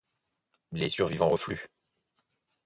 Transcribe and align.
Les 0.71 0.89
survivants 0.89 1.29
refluent. 1.29 1.67